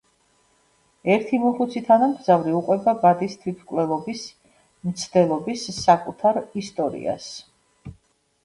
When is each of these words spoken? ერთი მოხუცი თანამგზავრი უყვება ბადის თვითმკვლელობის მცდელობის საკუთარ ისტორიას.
ერთი 1.15 1.39
მოხუცი 1.41 1.83
თანამგზავრი 1.89 2.55
უყვება 2.59 2.95
ბადის 3.03 3.35
თვითმკვლელობის 3.43 4.25
მცდელობის 4.89 5.67
საკუთარ 5.81 6.41
ისტორიას. 6.63 7.33